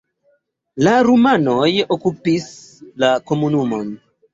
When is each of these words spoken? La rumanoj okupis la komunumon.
La 0.87 0.93
rumanoj 1.09 1.69
okupis 1.99 2.51
la 3.07 3.15
komunumon. 3.33 3.99